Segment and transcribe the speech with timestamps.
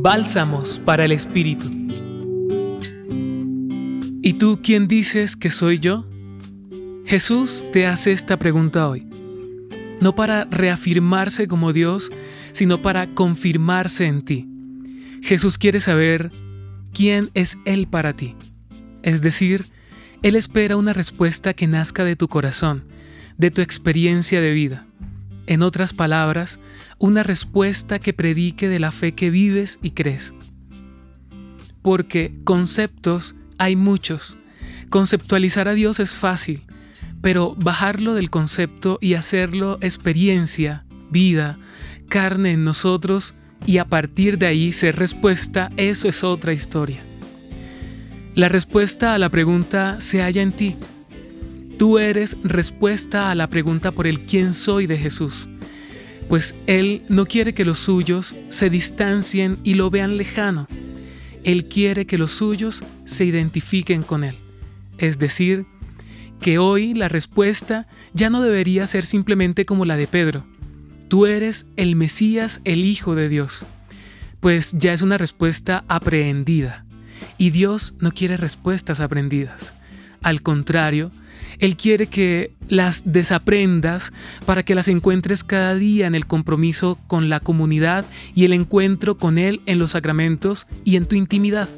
[0.00, 1.68] Bálsamos para el Espíritu.
[4.22, 6.06] ¿Y tú quién dices que soy yo?
[7.04, 9.08] Jesús te hace esta pregunta hoy,
[10.00, 12.12] no para reafirmarse como Dios,
[12.52, 14.48] sino para confirmarse en ti.
[15.20, 16.30] Jesús quiere saber
[16.92, 18.36] quién es Él para ti.
[19.02, 19.64] Es decir,
[20.22, 22.84] Él espera una respuesta que nazca de tu corazón,
[23.36, 24.87] de tu experiencia de vida.
[25.48, 26.60] En otras palabras,
[26.98, 30.34] una respuesta que predique de la fe que vives y crees.
[31.80, 34.36] Porque conceptos hay muchos.
[34.90, 36.64] Conceptualizar a Dios es fácil,
[37.22, 41.58] pero bajarlo del concepto y hacerlo experiencia, vida,
[42.10, 47.02] carne en nosotros y a partir de ahí ser respuesta, eso es otra historia.
[48.34, 50.76] La respuesta a la pregunta se halla en ti.
[51.78, 55.48] Tú eres respuesta a la pregunta por el quién soy de Jesús,
[56.28, 60.66] pues Él no quiere que los suyos se distancien y lo vean lejano.
[61.44, 64.34] Él quiere que los suyos se identifiquen con Él.
[64.98, 65.66] Es decir,
[66.40, 70.44] que hoy la respuesta ya no debería ser simplemente como la de Pedro.
[71.06, 73.64] Tú eres el Mesías, el Hijo de Dios.
[74.40, 76.84] Pues ya es una respuesta aprehendida.
[77.38, 79.74] Y Dios no quiere respuestas aprendidas.
[80.22, 81.10] Al contrario,
[81.58, 84.12] Él quiere que las desaprendas
[84.46, 89.16] para que las encuentres cada día en el compromiso con la comunidad y el encuentro
[89.16, 91.68] con Él en los sacramentos y en tu intimidad.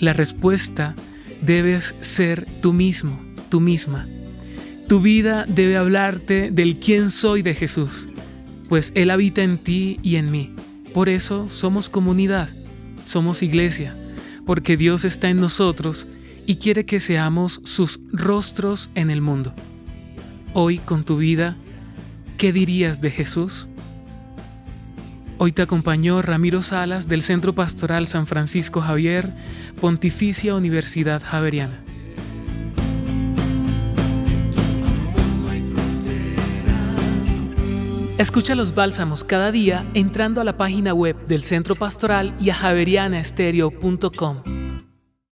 [0.00, 0.94] La respuesta
[1.40, 4.08] debes ser tú mismo, tú misma.
[4.88, 8.08] Tu vida debe hablarte del quién soy de Jesús,
[8.68, 10.54] pues Él habita en ti y en mí.
[10.92, 12.50] Por eso somos comunidad,
[13.04, 13.96] somos iglesia,
[14.44, 16.06] porque Dios está en nosotros
[16.46, 19.54] y quiere que seamos sus rostros en el mundo.
[20.52, 21.56] Hoy con tu vida,
[22.38, 23.68] ¿qué dirías de Jesús?
[25.38, 29.32] Hoy te acompañó Ramiro Salas del Centro Pastoral San Francisco Javier,
[29.80, 31.80] Pontificia Universidad Javeriana.
[38.16, 42.54] Escucha los bálsamos cada día entrando a la página web del Centro Pastoral y a
[42.54, 44.63] javerianaestereo.com.